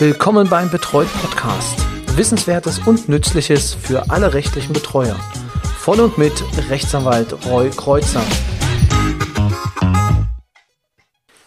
[0.00, 1.84] Willkommen beim Betreut Podcast.
[2.16, 5.16] Wissenswertes und Nützliches für alle rechtlichen Betreuer.
[5.76, 6.40] Von und mit
[6.70, 8.22] Rechtsanwalt Roy Kreuzer.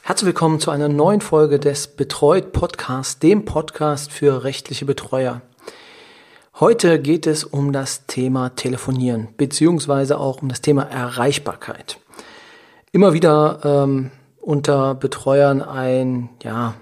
[0.01, 5.41] Herzlich willkommen zu einer neuen Folge des Betreut Podcasts, dem Podcast für rechtliche Betreuer.
[6.59, 12.01] Heute geht es um das Thema Telefonieren, beziehungsweise auch um das Thema Erreichbarkeit.
[12.91, 14.11] Immer wieder ähm,
[14.41, 16.73] unter Betreuern ein ja,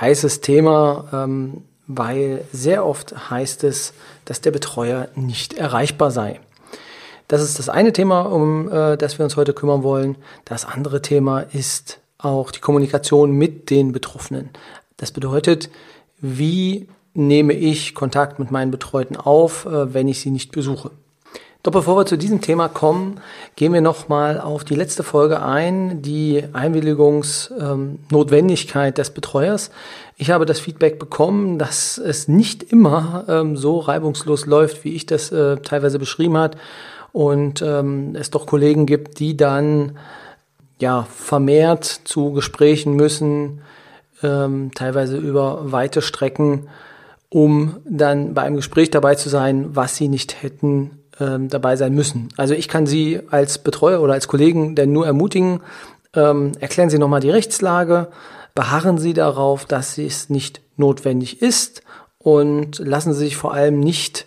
[0.00, 6.40] heißes Thema, ähm, weil sehr oft heißt es, dass der Betreuer nicht erreichbar sei.
[7.28, 10.16] Das ist das eine Thema, um äh, das wir uns heute kümmern wollen.
[10.44, 14.50] Das andere Thema ist auch die Kommunikation mit den Betroffenen.
[14.96, 15.70] Das bedeutet,
[16.20, 20.90] wie nehme ich Kontakt mit meinen Betreuten auf, äh, wenn ich sie nicht besuche.
[21.64, 23.20] Doch bevor wir zu diesem Thema kommen,
[23.56, 29.72] gehen wir nochmal auf die letzte Folge ein, die Einwilligungsnotwendigkeit ähm, des Betreuers.
[30.16, 35.06] Ich habe das Feedback bekommen, dass es nicht immer ähm, so reibungslos läuft, wie ich
[35.06, 36.56] das äh, teilweise beschrieben hat
[37.10, 39.98] und ähm, es doch Kollegen gibt, die dann
[40.80, 43.62] ja vermehrt zu Gesprächen müssen,
[44.22, 46.68] ähm, teilweise über weite Strecken,
[47.30, 51.94] um dann bei einem Gespräch dabei zu sein, was sie nicht hätten ähm, dabei sein
[51.94, 52.28] müssen.
[52.36, 55.60] Also ich kann Sie als Betreuer oder als Kollegen denn nur ermutigen,
[56.14, 58.08] ähm, erklären Sie nochmal die Rechtslage,
[58.54, 61.82] beharren Sie darauf, dass es nicht notwendig ist
[62.18, 64.26] und lassen Sie sich vor allem nicht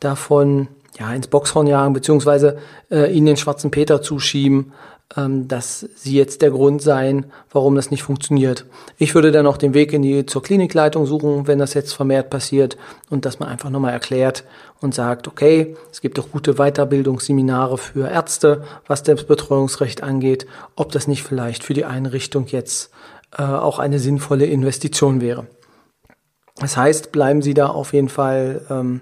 [0.00, 0.68] davon
[0.98, 2.58] ja, ins Boxhorn jagen, beziehungsweise
[2.90, 4.72] äh, Ihnen den schwarzen Peter zuschieben,
[5.16, 8.66] dass sie jetzt der Grund seien, warum das nicht funktioniert.
[8.98, 12.30] Ich würde dann auch den Weg in die zur Klinikleitung suchen, wenn das jetzt vermehrt
[12.30, 12.76] passiert
[13.10, 14.44] und dass man einfach nochmal erklärt
[14.80, 20.90] und sagt, okay, es gibt doch gute Weiterbildungsseminare für Ärzte, was das Betreuungsrecht angeht, ob
[20.90, 22.90] das nicht vielleicht für die Einrichtung jetzt
[23.38, 25.46] äh, auch eine sinnvolle Investition wäre.
[26.56, 29.00] Das heißt, bleiben Sie da auf jeden Fall ähm,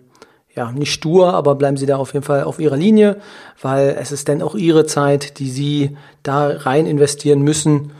[0.54, 3.16] ja, nicht stur, aber bleiben Sie da auf jeden Fall auf Ihrer Linie,
[3.60, 7.92] weil es ist dann auch Ihre Zeit, die Sie da rein investieren müssen,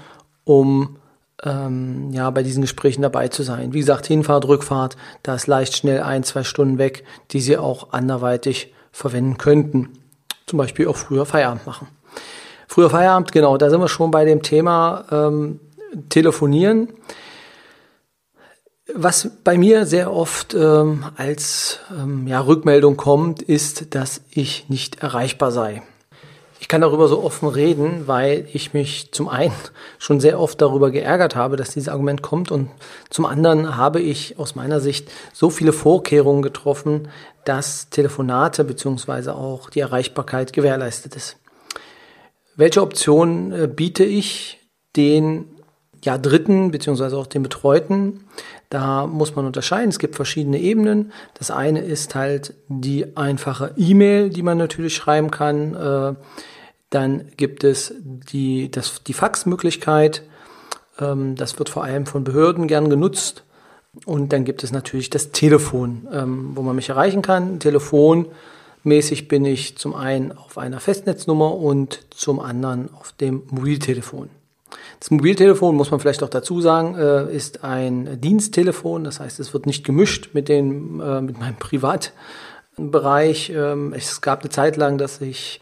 [0.44, 0.96] um
[1.42, 3.72] ähm, ja, bei diesen Gesprächen dabei zu sein.
[3.72, 7.92] Wie gesagt, Hinfahrt, Rückfahrt, da ist leicht schnell ein, zwei Stunden weg, die Sie auch
[7.92, 9.90] anderweitig verwenden könnten.
[10.46, 11.88] Zum Beispiel auch früher Feierabend machen.
[12.68, 15.60] Früher Feierabend, genau, da sind wir schon bei dem Thema ähm,
[16.08, 16.88] Telefonieren.
[18.88, 25.02] Was bei mir sehr oft ähm, als ähm, ja, Rückmeldung kommt, ist, dass ich nicht
[25.02, 25.82] erreichbar sei.
[26.58, 29.54] Ich kann darüber so offen reden, weil ich mich zum einen
[29.98, 32.70] schon sehr oft darüber geärgert habe, dass dieses Argument kommt und
[33.08, 37.08] zum anderen habe ich aus meiner Sicht so viele Vorkehrungen getroffen,
[37.44, 41.36] dass Telefonate beziehungsweise auch die Erreichbarkeit gewährleistet ist.
[42.56, 44.58] Welche Option äh, biete ich
[44.96, 45.46] den
[46.04, 48.24] ja, Dritten beziehungsweise auch den Betreuten?
[48.72, 49.90] Da muss man unterscheiden.
[49.90, 51.12] Es gibt verschiedene Ebenen.
[51.34, 55.74] Das eine ist halt die einfache E-Mail, die man natürlich schreiben kann.
[55.74, 56.14] Äh,
[56.88, 60.22] dann gibt es die, das, die Faxmöglichkeit.
[60.98, 63.44] Ähm, das wird vor allem von Behörden gern genutzt.
[64.06, 67.60] Und dann gibt es natürlich das Telefon, ähm, wo man mich erreichen kann.
[67.60, 74.30] Telefonmäßig bin ich zum einen auf einer Festnetznummer und zum anderen auf dem Mobiltelefon.
[75.00, 79.04] Das Mobiltelefon, muss man vielleicht auch dazu sagen, äh, ist ein Diensttelefon.
[79.04, 83.50] Das heißt, es wird nicht gemischt mit, den, äh, mit meinem Privatbereich.
[83.54, 85.60] Ähm, es gab eine Zeit lang, dass ich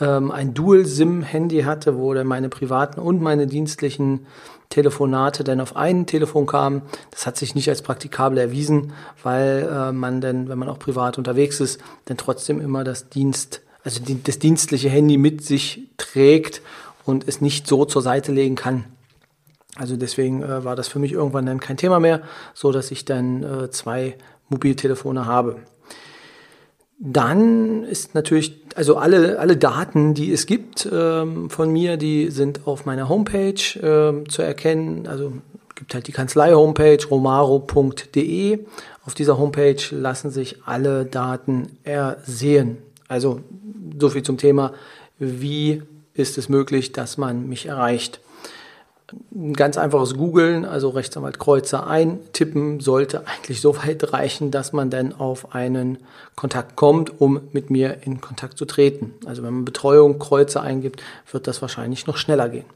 [0.00, 4.26] ähm, ein Dual-SIM-Handy hatte, wo dann meine privaten und meine dienstlichen
[4.70, 6.82] Telefonate dann auf ein Telefon kamen.
[7.10, 8.92] Das hat sich nicht als praktikabel erwiesen,
[9.22, 13.62] weil äh, man dann, wenn man auch privat unterwegs ist, dann trotzdem immer das Dienst,
[13.82, 16.60] also das dienstliche Handy mit sich trägt
[17.08, 18.84] und es nicht so zur Seite legen kann.
[19.76, 22.20] Also deswegen äh, war das für mich irgendwann dann kein Thema mehr,
[22.52, 24.16] so dass ich dann äh, zwei
[24.50, 25.56] Mobiltelefone habe.
[26.98, 32.66] Dann ist natürlich, also alle, alle Daten, die es gibt ähm, von mir, die sind
[32.66, 35.06] auf meiner Homepage äh, zu erkennen.
[35.06, 35.32] Also
[35.76, 38.58] gibt halt die Kanzlei-Homepage romaro.de.
[39.06, 42.78] Auf dieser Homepage lassen sich alle Daten ersehen.
[43.06, 43.40] Also
[43.98, 44.72] so viel zum Thema,
[45.18, 45.82] wie
[46.18, 48.20] ist es möglich, dass man mich erreicht.
[49.34, 54.90] Ein ganz einfaches Googeln, also Rechtsanwalt Kreuzer eintippen, sollte eigentlich so weit reichen, dass man
[54.90, 55.98] dann auf einen
[56.36, 59.14] Kontakt kommt, um mit mir in Kontakt zu treten.
[59.24, 62.66] Also wenn man Betreuung Kreuzer eingibt, wird das wahrscheinlich noch schneller gehen.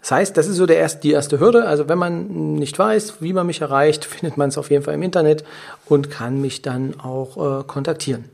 [0.00, 1.66] Das heißt, das ist so der erste, die erste Hürde.
[1.66, 4.94] Also wenn man nicht weiß, wie man mich erreicht, findet man es auf jeden Fall
[4.94, 5.44] im Internet
[5.86, 8.24] und kann mich dann auch äh, kontaktieren.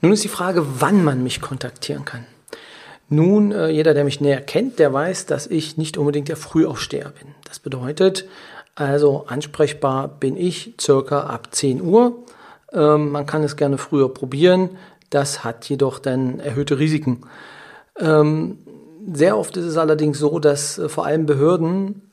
[0.00, 2.24] Nun ist die Frage, wann man mich kontaktieren kann.
[3.12, 7.10] Nun, äh, jeder, der mich näher kennt, der weiß, dass ich nicht unbedingt der Frühaufsteher
[7.20, 7.34] bin.
[7.44, 8.26] Das bedeutet,
[8.76, 12.24] Also ansprechbar bin ich circa ab 10 Uhr.
[12.72, 14.70] Ähm, man kann es gerne früher probieren.
[15.10, 17.22] Das hat jedoch dann erhöhte Risiken.
[17.98, 18.58] Ähm,
[19.12, 22.10] sehr oft ist es allerdings so, dass äh, vor allem Behörden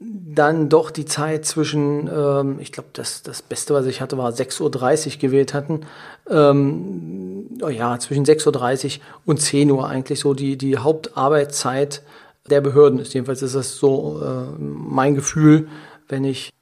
[0.00, 4.30] dann doch die Zeit zwischen, ähm, ich glaube, das, das Beste, was ich hatte, war
[4.30, 5.80] 6.30 Uhr gewählt hatten.
[6.30, 7.37] Ähm,
[7.70, 12.02] ja, zwischen 6.30 Uhr und 10 Uhr eigentlich so die, die Hauptarbeitszeit
[12.50, 13.14] der Behörden ist.
[13.14, 15.68] Jedenfalls ist das so äh, mein Gefühl,
[16.08, 16.52] wenn ich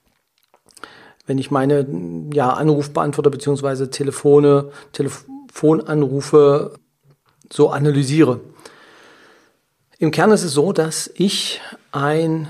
[1.26, 1.86] wenn ich meine
[2.32, 3.88] ja, Anrufbeantworter bzw.
[3.88, 6.74] Telefone, Telefonanrufe
[7.52, 8.40] so analysiere.
[9.98, 11.60] Im Kern ist es so, dass ich
[11.90, 12.48] ein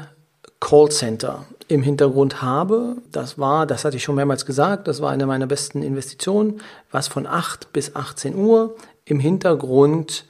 [0.61, 2.97] Callcenter im Hintergrund habe.
[3.13, 6.61] Das war, das hatte ich schon mehrmals gesagt, das war eine meiner besten Investitionen,
[6.91, 10.25] was von 8 bis 18 Uhr im Hintergrund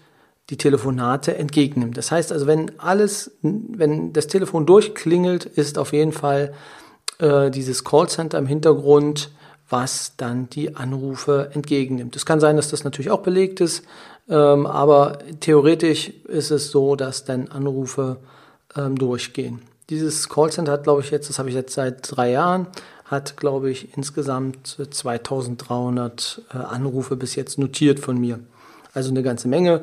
[0.51, 1.97] die Telefonate entgegennimmt.
[1.97, 6.55] Das heißt also, wenn alles, wenn das Telefon durchklingelt, ist auf jeden Fall
[7.19, 9.31] äh, dieses Callcenter im Hintergrund,
[9.69, 12.15] was dann die Anrufe entgegennimmt.
[12.15, 13.85] Es kann sein, dass das natürlich auch belegt ist,
[14.29, 18.19] ähm, aber theoretisch ist es so, dass dann Anrufe
[18.77, 19.63] ähm, durchgehen.
[19.89, 22.67] Dieses Callcenter hat, glaube ich, jetzt, das habe ich jetzt seit drei Jahren,
[23.05, 28.41] hat, glaube ich, insgesamt 2300 äh, Anrufe bis jetzt notiert von mir.
[28.95, 29.83] Also eine ganze Menge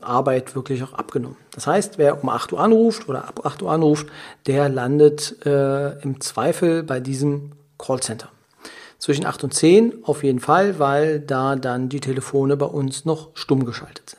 [0.00, 1.36] Arbeit wirklich auch abgenommen.
[1.52, 4.08] Das heißt, wer um 8 Uhr anruft oder ab 8 Uhr anruft,
[4.46, 8.28] der landet äh, im Zweifel bei diesem Callcenter.
[8.98, 13.30] Zwischen 8 und 10 auf jeden Fall, weil da dann die Telefone bei uns noch
[13.34, 14.17] stumm geschaltet sind.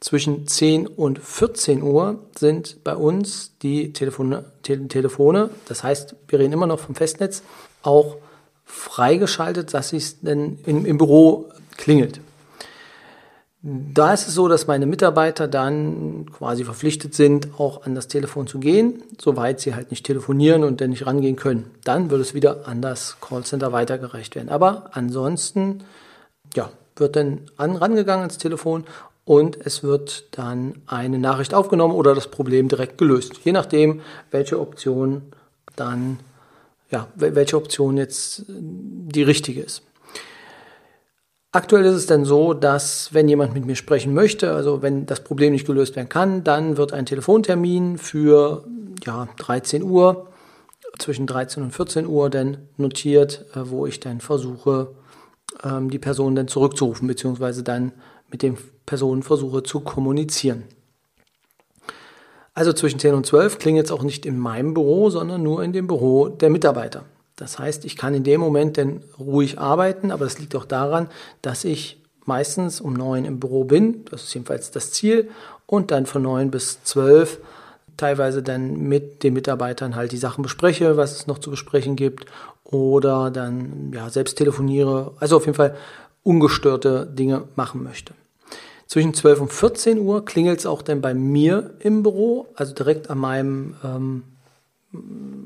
[0.00, 6.38] Zwischen 10 und 14 Uhr sind bei uns die Telefone, Te Telefone, das heißt, wir
[6.38, 7.42] reden immer noch vom Festnetz,
[7.82, 8.16] auch
[8.64, 12.20] freigeschaltet, dass es denn im, im Büro klingelt.
[13.62, 18.46] Da ist es so, dass meine Mitarbeiter dann quasi verpflichtet sind, auch an das Telefon
[18.46, 21.70] zu gehen, soweit sie halt nicht telefonieren und dann nicht rangehen können.
[21.84, 24.48] Dann wird es wieder an das Callcenter weitergereicht werden.
[24.48, 25.84] Aber ansonsten,
[26.54, 28.84] ja, wird dann an, rangegangen ans Telefon
[29.30, 33.34] und es wird dann eine Nachricht aufgenommen oder das Problem direkt gelöst.
[33.44, 34.00] Je nachdem,
[34.32, 35.22] welche Option
[35.76, 36.18] dann,
[36.90, 39.82] ja, welche Option jetzt die richtige ist.
[41.52, 45.22] Aktuell ist es dann so, dass wenn jemand mit mir sprechen möchte, also wenn das
[45.22, 48.64] Problem nicht gelöst werden kann, dann wird ein Telefontermin für
[49.04, 50.26] ja, 13 Uhr,
[50.98, 54.88] zwischen 13 und 14 Uhr dann notiert, äh, wo ich dann versuche,
[55.62, 57.92] ähm, die Person dann zurückzurufen, beziehungsweise dann
[58.28, 58.56] mit den
[58.90, 60.64] Personen versuche zu kommunizieren.
[62.54, 65.72] Also zwischen 10 und 12 klingelt es auch nicht in meinem Büro, sondern nur in
[65.72, 67.04] dem Büro der Mitarbeiter.
[67.36, 71.08] Das heißt, ich kann in dem Moment dann ruhig arbeiten, aber das liegt auch daran,
[71.40, 75.30] dass ich meistens um 9 im Büro bin, das ist jedenfalls das Ziel,
[75.66, 77.38] und dann von 9 bis 12
[77.96, 82.26] teilweise dann mit den Mitarbeitern halt die Sachen bespreche, was es noch zu besprechen gibt,
[82.64, 85.76] oder dann ja, selbst telefoniere, also auf jeden Fall
[86.24, 88.14] ungestörte Dinge machen möchte.
[88.90, 93.08] Zwischen 12 und 14 Uhr klingelt es auch dann bei mir im Büro, also direkt
[93.08, 94.24] an meinem, ähm,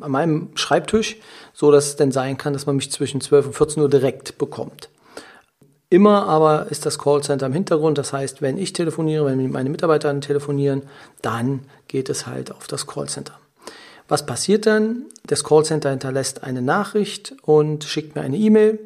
[0.00, 1.18] an meinem Schreibtisch,
[1.52, 4.38] so dass es dann sein kann, dass man mich zwischen 12 und 14 Uhr direkt
[4.38, 4.88] bekommt.
[5.90, 7.98] Immer aber ist das Callcenter im Hintergrund.
[7.98, 10.84] Das heißt, wenn ich telefoniere, wenn meine Mitarbeiter telefonieren,
[11.20, 13.38] dann geht es halt auf das Callcenter.
[14.08, 15.04] Was passiert dann?
[15.26, 18.78] Das Callcenter hinterlässt eine Nachricht und schickt mir eine E-Mail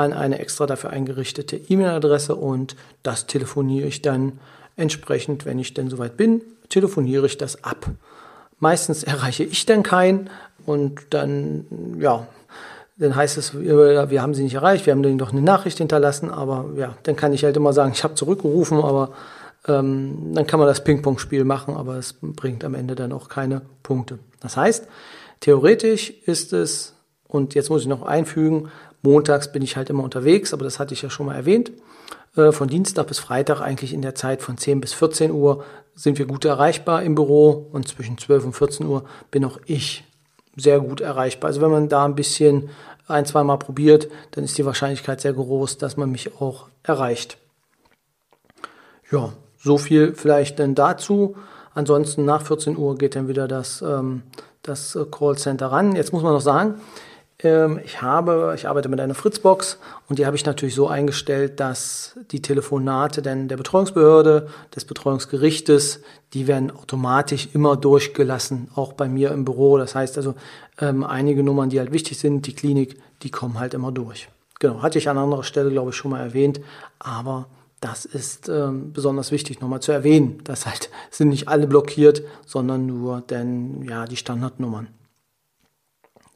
[0.00, 4.38] an eine extra dafür eingerichtete E-Mail-Adresse und das telefoniere ich dann
[4.76, 7.86] entsprechend, wenn ich denn soweit bin, telefoniere ich das ab.
[8.58, 10.30] Meistens erreiche ich dann keinen
[10.66, 11.66] und dann,
[11.98, 12.26] ja,
[12.96, 16.30] dann heißt es, wir haben sie nicht erreicht, wir haben denen doch eine Nachricht hinterlassen,
[16.30, 19.12] aber ja, dann kann ich halt immer sagen, ich habe zurückgerufen, aber
[19.66, 23.62] ähm, dann kann man das Ping-Pong-Spiel machen, aber es bringt am Ende dann auch keine
[23.82, 24.18] Punkte.
[24.40, 24.86] Das heißt,
[25.40, 26.94] theoretisch ist es,
[27.26, 28.70] und jetzt muss ich noch einfügen,
[29.02, 31.72] Montags bin ich halt immer unterwegs, aber das hatte ich ja schon mal erwähnt.
[32.36, 35.64] Äh, von Dienstag bis Freitag eigentlich in der Zeit von 10 bis 14 Uhr
[35.94, 40.04] sind wir gut erreichbar im Büro und zwischen 12 und 14 Uhr bin auch ich
[40.56, 41.48] sehr gut erreichbar.
[41.48, 42.70] Also wenn man da ein bisschen
[43.06, 47.38] ein, zwei Mal probiert, dann ist die Wahrscheinlichkeit sehr groß, dass man mich auch erreicht.
[49.10, 51.36] Ja, so viel vielleicht dann dazu.
[51.74, 54.22] Ansonsten nach 14 Uhr geht dann wieder das, ähm,
[54.62, 55.96] das Callcenter ran.
[55.96, 56.80] Jetzt muss man noch sagen,
[57.42, 59.78] ich habe, ich arbeite mit einer Fritzbox
[60.08, 66.02] und die habe ich natürlich so eingestellt, dass die Telefonate denn der Betreuungsbehörde, des Betreuungsgerichtes,
[66.34, 69.78] die werden automatisch immer durchgelassen, auch bei mir im Büro.
[69.78, 70.34] Das heißt also,
[70.80, 74.28] ähm, einige Nummern, die halt wichtig sind, die Klinik, die kommen halt immer durch.
[74.58, 76.60] Genau, hatte ich an anderer Stelle, glaube ich, schon mal erwähnt,
[76.98, 77.46] aber
[77.80, 82.84] das ist ähm, besonders wichtig nochmal zu erwähnen, dass halt sind nicht alle blockiert, sondern
[82.84, 84.88] nur denn ja die Standardnummern.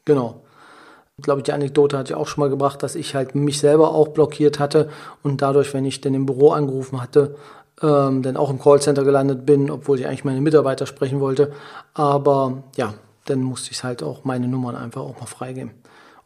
[0.07, 0.44] Genau.
[1.17, 3.93] Ich glaube, die Anekdote hatte ich auch schon mal gebracht, dass ich halt mich selber
[3.93, 4.89] auch blockiert hatte
[5.23, 7.37] und dadurch, wenn ich dann im Büro angerufen hatte,
[7.83, 11.53] ähm, dann auch im Callcenter gelandet bin, obwohl ich eigentlich meine Mitarbeiter sprechen wollte.
[11.95, 12.95] Aber ja,
[13.27, 15.71] dann musste ich halt auch meine Nummern einfach auch mal freigeben.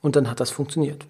[0.01, 1.05] Und dann hat das funktioniert.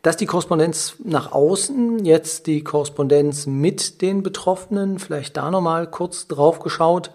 [0.00, 6.26] Dass die Korrespondenz nach außen, jetzt die Korrespondenz mit den Betroffenen, vielleicht da nochmal kurz
[6.26, 7.10] drauf geschaut.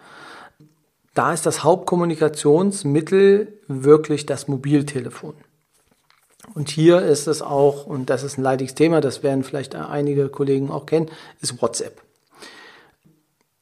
[1.15, 5.33] Da ist das Hauptkommunikationsmittel wirklich das Mobiltelefon.
[6.53, 10.29] Und hier ist es auch, und das ist ein leidiges Thema, das werden vielleicht einige
[10.29, 11.09] Kollegen auch kennen,
[11.41, 12.01] ist WhatsApp.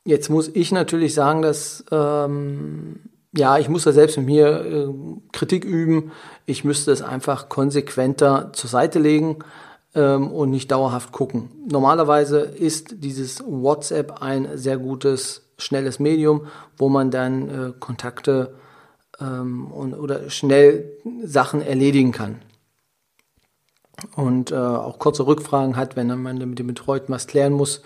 [0.06, 3.02] Jetzt muss ich natürlich sagen, dass ähm,
[3.36, 4.88] ja, ich muss da selbst mit mir äh,
[5.32, 6.12] Kritik üben.
[6.46, 9.40] Ich müsste es einfach konsequenter zur Seite legen
[9.96, 11.50] ähm, und nicht dauerhaft gucken.
[11.70, 18.56] Normalerweise ist dieses WhatsApp ein sehr gutes, schnelles Medium, wo man dann äh, Kontakte
[19.20, 20.92] ähm, und, oder schnell
[21.24, 22.40] Sachen erledigen kann.
[24.16, 27.82] Und äh, auch kurze Rückfragen hat, wenn man mit dem Betreuten was klären muss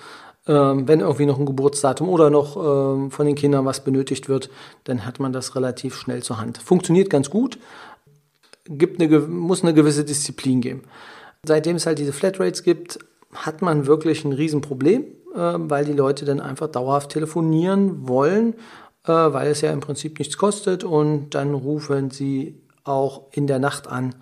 [0.48, 4.50] ähm, wenn irgendwie noch ein Geburtsdatum oder noch ähm, von den Kindern was benötigt wird,
[4.86, 6.58] dann hat man das relativ schnell zur Hand.
[6.58, 7.60] Funktioniert ganz gut,
[8.66, 10.84] gibt eine, muss eine gewisse Disziplin geben.
[11.44, 13.00] Seitdem es halt diese Flatrates gibt,
[13.34, 15.04] hat man wirklich ein Riesenproblem,
[15.36, 18.56] äh, weil die Leute dann einfach dauerhaft telefonieren wollen,
[19.06, 23.60] äh, weil es ja im Prinzip nichts kostet und dann rufen sie auch in der
[23.60, 24.16] Nacht an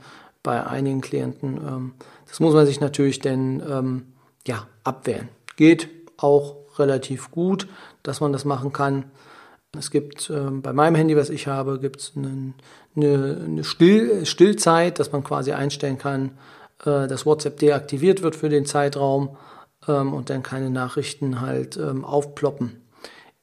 [0.50, 1.58] bei einigen Klienten.
[1.58, 1.94] Ähm,
[2.28, 4.06] das muss man sich natürlich dann ähm,
[4.48, 5.30] ja, abwehren.
[5.58, 7.68] Geht, auch relativ gut,
[8.02, 9.06] dass man das machen kann.
[9.78, 12.54] Es gibt äh, bei meinem Handy, was ich habe, gibt es eine,
[12.96, 16.32] eine, eine Still, Stillzeit, dass man quasi einstellen kann,
[16.80, 19.38] äh, dass WhatsApp deaktiviert wird für den Zeitraum
[19.88, 22.82] ähm, und dann keine Nachrichten halt ähm, aufploppen.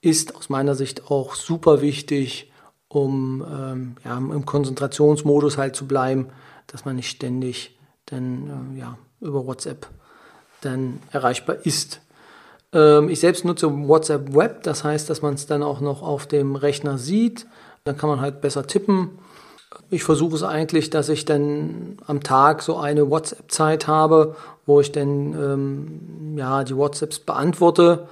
[0.01, 2.51] Ist aus meiner Sicht auch super wichtig,
[2.89, 6.31] um ähm, ja, im Konzentrationsmodus halt zu bleiben,
[6.67, 9.89] dass man nicht ständig dann äh, ja, über WhatsApp
[10.61, 12.01] dann erreichbar ist.
[12.73, 16.27] Ähm, ich selbst nutze WhatsApp Web, das heißt, dass man es dann auch noch auf
[16.27, 17.47] dem Rechner sieht.
[17.85, 19.19] Dann kann man halt besser tippen.
[19.91, 24.93] Ich versuche es eigentlich, dass ich dann am Tag so eine WhatsApp-Zeit habe, wo ich
[24.93, 28.09] dann ähm, ja, die WhatsApps beantworte.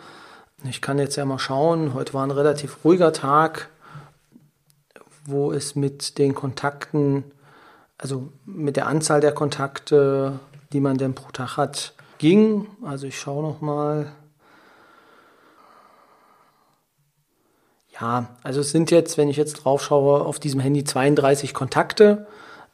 [0.69, 3.69] Ich kann jetzt ja mal schauen, heute war ein relativ ruhiger Tag,
[5.27, 7.25] wo es mit den Kontakten,
[8.05, 10.39] also mit der Anzahl der Kontakte,
[10.75, 12.67] die man denn pro Tag hat, ging.
[12.85, 14.13] Also ich schaue noch mal.
[17.99, 22.27] Ja, also es sind jetzt, wenn ich jetzt drauf schaue, auf diesem Handy 32 Kontakte,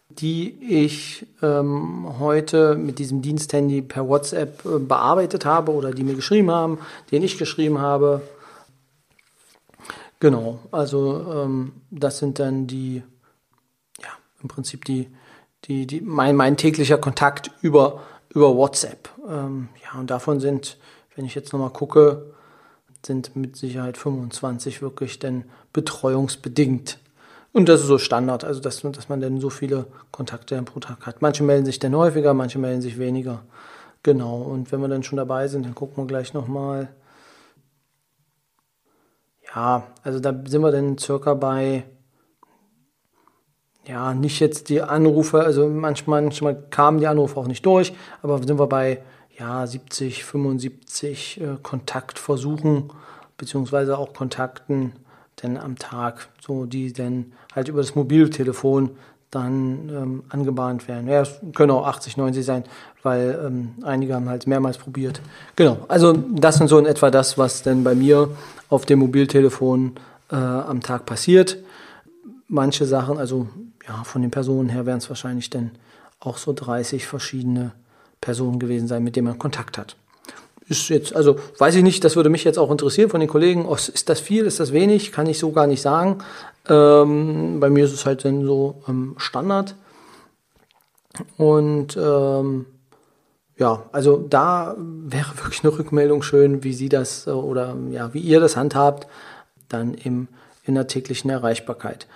[0.09, 6.17] die ich ähm, heute mit diesem Diensthandy per WhatsApp äh, bearbeitet habe oder die mir
[6.17, 6.81] geschrieben haben,
[7.13, 8.23] den ich geschrieben habe.
[10.19, 13.05] Genau, also ähm, das sind dann die,
[14.03, 14.09] ja,
[14.43, 15.07] im Prinzip die,
[15.65, 19.09] die, die, mein, mein täglicher Kontakt über, über WhatsApp.
[19.29, 20.79] Ähm, ja, und davon sind,
[21.15, 22.35] wenn ich jetzt nochmal gucke,
[23.05, 26.99] sind mit Sicherheit 25 wirklich denn betreuungsbedingt.
[27.53, 31.07] Und das ist so Standard, also dass, dass man dann so viele Kontakte pro Tag
[31.07, 31.21] hat.
[31.21, 33.43] Manche melden sich dann häufiger, manche melden sich weniger.
[34.03, 36.89] Genau, und wenn wir dann schon dabei sind, dann gucken wir gleich nochmal.
[39.55, 41.85] Ja, also da sind wir dann circa bei,
[43.87, 48.39] ja, nicht jetzt die Anrufe, also manchmal, manchmal kamen die Anrufe auch nicht durch, aber
[48.39, 49.03] sind wir bei
[49.39, 52.91] ja, 70, 75 äh, Kontaktversuchen
[53.39, 54.93] beziehungsweise auch Kontakten
[55.43, 58.91] denn am Tag, so die dann halt über das Mobiltelefon
[59.31, 61.09] dann ähm, angebahnt werden.
[61.09, 62.65] Ja, es können auch 80, 90 sein,
[63.03, 65.21] weil ähm, einige haben halt mehrmals probiert.
[65.57, 68.29] Genau, also das sind so in etwa das, was denn bei mir
[68.69, 69.93] auf dem Mobiltelefon
[70.31, 71.59] äh, am Tag passiert.
[72.49, 73.49] Manche Sachen, also
[73.87, 75.73] ja, von den Personen her wären es wahrscheinlich dann
[76.21, 77.73] auch so 30 verschiedene
[78.21, 79.97] Personen gewesen sein, mit denen man Kontakt hat.
[80.69, 83.67] Ist jetzt, also weiß ich nicht, das würde mich jetzt auch interessieren von den Kollegen.
[83.67, 85.11] Oh, ist das viel, ist das wenig?
[85.11, 86.19] Kann ich so gar nicht sagen.
[86.69, 89.75] Ähm, bei mir ist es halt dann so ähm, Standard.
[91.37, 92.67] Und ähm,
[93.57, 98.21] ja, also da wäre wirklich eine Rückmeldung schön, wie Sie das äh, oder ja, wie
[98.21, 99.09] ihr das handhabt,
[99.69, 100.29] dann im,
[100.65, 102.07] in der täglichen Erreichbarkeit.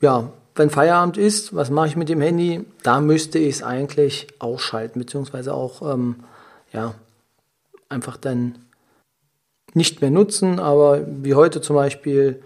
[0.00, 2.64] Ja, wenn Feierabend ist, was mache ich mit dem Handy?
[2.82, 6.16] Da müsste ich es eigentlich ausschalten, beziehungsweise auch ähm,
[6.72, 6.94] ja,
[7.88, 8.56] einfach dann
[9.74, 10.60] nicht mehr nutzen.
[10.60, 12.40] Aber wie heute zum Beispiel,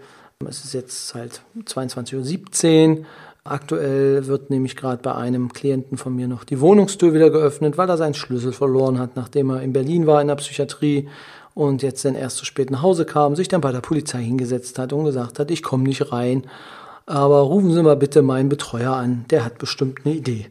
[0.47, 3.05] es ist jetzt halt 22.17 Uhr.
[3.43, 7.89] Aktuell wird nämlich gerade bei einem Klienten von mir noch die Wohnungstür wieder geöffnet, weil
[7.89, 11.07] er seinen Schlüssel verloren hat, nachdem er in Berlin war in der Psychiatrie
[11.55, 14.77] und jetzt dann erst zu spät nach Hause kam, sich dann bei der Polizei hingesetzt
[14.77, 16.43] hat und gesagt hat, ich komme nicht rein
[17.09, 20.45] aber rufen Sie mal bitte meinen Betreuer an, der hat bestimmt eine Idee.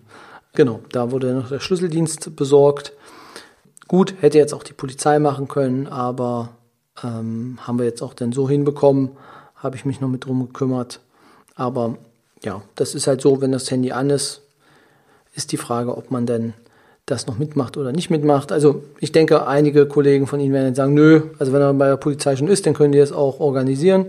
[0.54, 2.92] Genau, da wurde noch der Schlüsseldienst besorgt.
[3.86, 6.48] Gut, hätte jetzt auch die Polizei machen können, aber
[7.04, 9.10] ähm, haben wir jetzt auch dann so hinbekommen,
[9.54, 10.98] habe ich mich noch mit drum gekümmert.
[11.54, 11.96] Aber
[12.42, 14.42] ja, das ist halt so, wenn das Handy an ist,
[15.34, 16.54] ist die Frage, ob man denn
[17.06, 18.50] das noch mitmacht oder nicht mitmacht.
[18.50, 21.98] Also ich denke, einige Kollegen von Ihnen werden sagen, nö, also wenn er bei der
[21.98, 24.06] Polizei schon ist, dann können die es auch organisieren.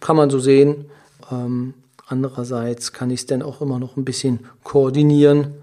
[0.00, 0.84] Kann man so sehen.
[1.32, 1.74] Ähm,
[2.06, 5.54] andererseits kann ich es dann auch immer noch ein bisschen koordinieren.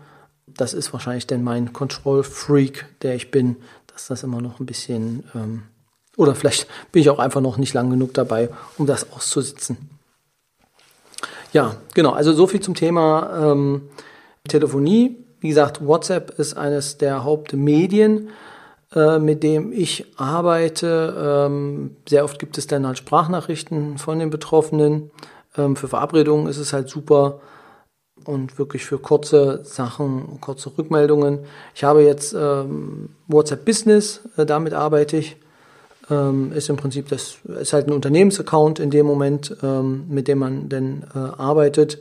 [0.48, 3.58] Das ist wahrscheinlich dann mein Control-Freak, der ich bin,
[3.88, 5.64] dass das immer noch ein bisschen, ähm,
[6.18, 9.78] oder vielleicht bin ich auch einfach noch nicht lang genug dabei, um das auszusitzen.
[11.54, 13.84] Ja, genau, also so viel zum Thema ähm,
[14.48, 15.18] Telefonie.
[15.40, 18.30] Wie gesagt, WhatsApp ist eines der Hauptmedien,
[18.94, 21.48] äh, mit dem ich arbeite.
[21.48, 25.12] Ähm, sehr oft gibt es dann halt Sprachnachrichten von den Betroffenen.
[25.60, 27.40] Ähm, für Verabredungen ist es halt super
[28.26, 31.40] und wirklich für kurze Sachen, kurze Rückmeldungen.
[31.76, 35.38] Ich habe jetzt ähm, WhatsApp Business, äh, damit arbeite ich.
[36.10, 40.40] Ähm, ist im Prinzip das ist halt ein Unternehmensaccount in dem Moment, ähm, mit dem
[40.40, 42.00] man dann äh, arbeitet.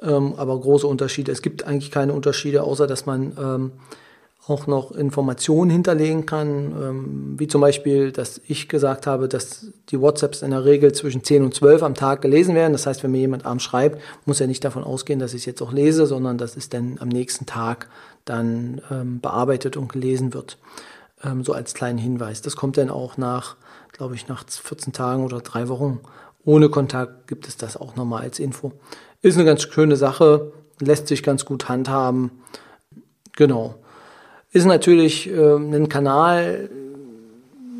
[0.00, 1.30] Ähm, aber große Unterschiede.
[1.30, 3.72] Es gibt eigentlich keine Unterschiede, außer dass man ähm,
[4.46, 10.00] auch noch Informationen hinterlegen kann, ähm, wie zum Beispiel, dass ich gesagt habe, dass die
[10.00, 12.72] WhatsApps in der Regel zwischen 10 und 12 am Tag gelesen werden.
[12.72, 15.46] Das heißt, wenn mir jemand abends schreibt, muss er nicht davon ausgehen, dass ich es
[15.46, 17.88] jetzt auch lese, sondern dass es dann am nächsten Tag
[18.26, 20.58] dann ähm, bearbeitet und gelesen wird.
[21.22, 22.42] Ähm, so als kleinen Hinweis.
[22.42, 23.56] Das kommt dann auch nach,
[23.92, 26.00] glaube ich, nach 14 Tagen oder drei Wochen
[26.44, 28.72] ohne Kontakt gibt es das auch nochmal als Info.
[29.22, 32.30] Ist eine ganz schöne Sache, lässt sich ganz gut handhaben.
[33.36, 33.76] Genau.
[34.54, 36.70] Ist natürlich äh, ein Kanal,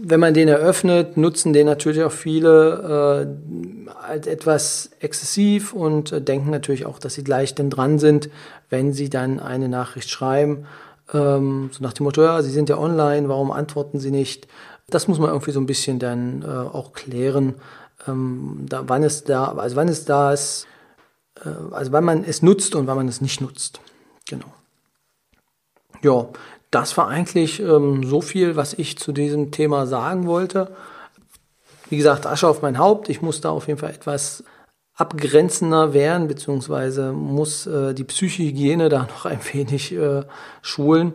[0.03, 3.29] wenn man den eröffnet, nutzen den natürlich auch viele
[3.87, 8.29] äh, als etwas exzessiv und äh, denken natürlich auch, dass sie gleich denn dran sind,
[8.71, 10.67] wenn sie dann eine Nachricht schreiben.
[11.13, 14.49] Ähm, so nach dem Motto, ja, sie sind ja online, warum antworten sie nicht?
[14.89, 17.55] Das muss man irgendwie so ein bisschen dann äh, auch klären,
[18.09, 20.67] ähm, da, wann es da, also wann es da ist,
[21.37, 23.81] äh, also wann man es nutzt und wann man es nicht nutzt.
[24.29, 24.53] Genau.
[26.03, 26.27] Ja,
[26.75, 30.75] das war eigentlich ähm, so viel, was ich zu diesem Thema sagen wollte.
[31.89, 33.09] Wie gesagt, Asche auf mein Haupt.
[33.09, 34.43] Ich muss da auf jeden Fall etwas
[34.97, 40.23] abgrenzender werden, beziehungsweise muss äh, die Psychohygiene da noch ein wenig äh,
[40.63, 41.15] schulen,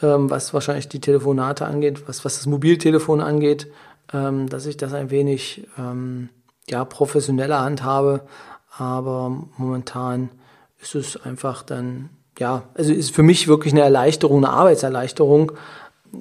[0.00, 3.68] ähm, was wahrscheinlich die Telefonate angeht, was, was das Mobiltelefon angeht,
[4.12, 6.28] ähm, dass ich das ein wenig ähm,
[6.68, 8.22] ja, professioneller handhabe,
[8.76, 10.30] aber momentan
[10.80, 15.52] ist es einfach dann, ja, also ist für mich wirklich eine Erleichterung, eine Arbeitserleichterung,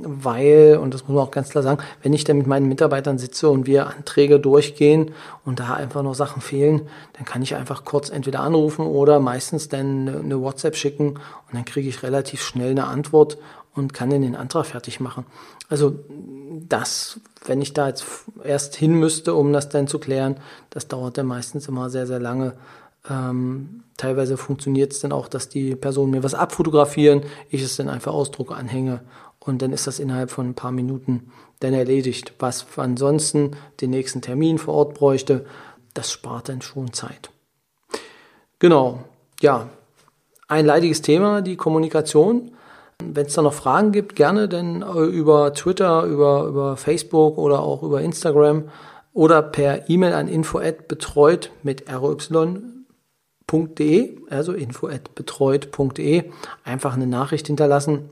[0.01, 3.17] weil, und das muss man auch ganz klar sagen, wenn ich dann mit meinen Mitarbeitern
[3.17, 5.11] sitze und wir Anträge durchgehen
[5.45, 6.81] und da einfach noch Sachen fehlen,
[7.13, 11.65] dann kann ich einfach kurz entweder anrufen oder meistens dann eine WhatsApp schicken und dann
[11.65, 13.37] kriege ich relativ schnell eine Antwort
[13.75, 15.25] und kann dann den Antrag fertig machen.
[15.69, 15.95] Also
[16.69, 18.05] das, wenn ich da jetzt
[18.43, 20.37] erst hin müsste, um das dann zu klären,
[20.69, 22.53] das dauert dann meistens immer sehr, sehr lange.
[23.09, 27.89] Ähm, teilweise funktioniert es dann auch, dass die Personen mir was abfotografieren, ich es dann
[27.89, 29.01] einfach ausdrucke, anhänge
[29.39, 32.33] und dann ist das innerhalb von ein paar Minuten dann erledigt.
[32.39, 35.45] Was ansonsten den nächsten Termin vor Ort bräuchte,
[35.93, 37.29] das spart dann schon Zeit.
[38.59, 39.03] Genau,
[39.41, 39.67] ja,
[40.47, 42.51] ein leidiges Thema, die Kommunikation.
[43.03, 47.61] Wenn es da noch Fragen gibt, gerne denn äh, über Twitter, über, über Facebook oder
[47.61, 48.69] auch über Instagram
[49.13, 51.89] oder per E-Mail an info@betreut mit
[53.51, 56.23] roy.de, also info@betreut.de,
[56.63, 58.09] einfach eine Nachricht hinterlassen.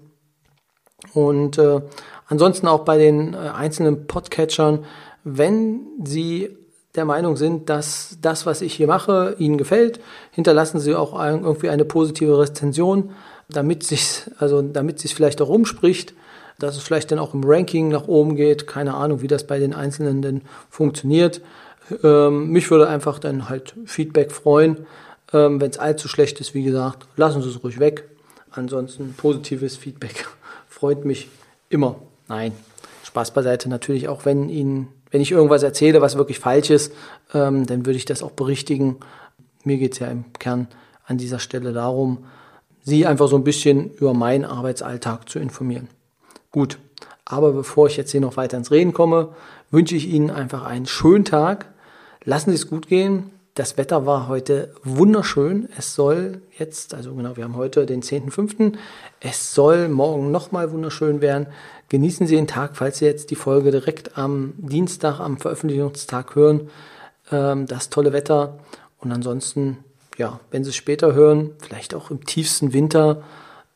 [1.14, 1.82] Und äh,
[2.28, 4.86] ansonsten auch bei den äh, einzelnen Podcatchern,
[5.24, 6.58] wenn Sie
[6.96, 10.00] der Meinung sind, dass das, was ich hier mache, Ihnen gefällt,
[10.32, 13.12] hinterlassen Sie auch irgendwie eine positive Rezension
[13.54, 16.14] damit sich also damit sich vielleicht auch rumspricht,
[16.60, 18.68] dass es vielleicht dann auch im Ranking nach oben geht.
[18.68, 21.42] Keine Ahnung, wie das bei den Einzelnen denn funktioniert.
[22.04, 24.86] Ähm, mich würde einfach dann halt Feedback freuen.
[25.34, 28.10] Ähm, Wenn es allzu schlecht ist, wie gesagt, lassen Sie es ruhig weg.
[28.52, 30.28] Ansonsten positives Feedback
[30.68, 31.30] freut mich
[31.70, 31.96] immer.
[32.28, 32.52] Nein,
[33.04, 33.70] Spaß beiseite.
[33.70, 36.94] Natürlich auch, wenn Ihnen, wenn ich irgendwas erzähle, was wirklich falsch ist,
[37.34, 38.98] ähm, dann würde ich das auch berichtigen.
[39.64, 40.68] Mir geht es ja im Kern
[41.06, 42.26] an dieser Stelle darum,
[42.84, 45.88] Sie einfach so ein bisschen über meinen Arbeitsalltag zu informieren.
[46.52, 46.80] Gut,
[47.26, 49.30] aber bevor ich jetzt hier noch weiter ins Reden komme,
[49.70, 51.68] wünsche ich Ihnen einfach einen schönen Tag.
[52.24, 53.30] Lassen Sie es gut gehen.
[53.54, 55.68] Das Wetter war heute wunderschön.
[55.78, 58.78] Es soll jetzt, also genau, wir haben heute den 10.05.
[59.20, 61.48] Es soll morgen nochmal wunderschön werden.
[61.90, 66.70] Genießen Sie den Tag, falls Sie jetzt die Folge direkt am Dienstag, am Veröffentlichungstag hören.
[67.30, 68.58] Ähm, das tolle Wetter
[69.00, 69.80] Und ansonsten,
[70.18, 73.22] ja, wenn Sie es später hören, vielleicht auch im tiefsten Winter,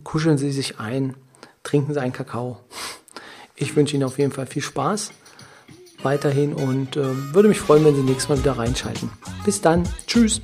[0.06, 1.16] kuscheln Sie sich ein,
[1.64, 2.62] trinken Sie einen Kakao.
[3.58, 5.12] Ich wünsche Ihnen auf jeden Fall viel Spaß
[6.06, 9.10] weiterhin und äh, würde mich freuen, wenn Sie nächstes Mal wieder reinschalten.
[9.44, 9.84] Bis dann.
[10.08, 10.42] Tschüss.